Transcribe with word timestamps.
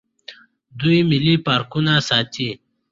دوی 0.79 0.99
ملي 1.09 1.35
پارکونه 1.45 1.93
ساتي. 2.09 2.49